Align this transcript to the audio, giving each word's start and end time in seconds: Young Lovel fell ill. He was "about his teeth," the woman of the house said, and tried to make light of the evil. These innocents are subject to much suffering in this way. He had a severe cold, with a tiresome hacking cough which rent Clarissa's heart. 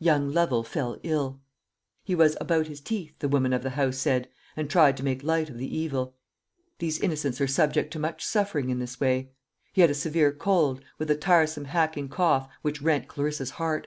Young 0.00 0.32
Lovel 0.32 0.64
fell 0.64 0.98
ill. 1.04 1.40
He 2.02 2.16
was 2.16 2.36
"about 2.40 2.66
his 2.66 2.80
teeth," 2.80 3.14
the 3.20 3.28
woman 3.28 3.52
of 3.52 3.62
the 3.62 3.70
house 3.78 3.96
said, 3.98 4.28
and 4.56 4.68
tried 4.68 4.96
to 4.96 5.04
make 5.04 5.22
light 5.22 5.48
of 5.48 5.58
the 5.58 5.76
evil. 5.78 6.16
These 6.80 6.98
innocents 6.98 7.40
are 7.40 7.46
subject 7.46 7.92
to 7.92 8.00
much 8.00 8.24
suffering 8.24 8.68
in 8.70 8.80
this 8.80 8.98
way. 8.98 9.30
He 9.72 9.82
had 9.82 9.90
a 9.90 9.94
severe 9.94 10.32
cold, 10.32 10.80
with 10.98 11.08
a 11.08 11.16
tiresome 11.16 11.66
hacking 11.66 12.08
cough 12.08 12.48
which 12.62 12.82
rent 12.82 13.06
Clarissa's 13.06 13.50
heart. 13.62 13.86